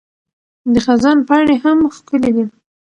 [0.73, 2.43] د خزان پاڼې هم ښکلي دي.